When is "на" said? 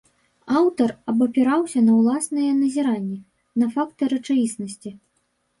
1.89-1.93, 3.63-3.71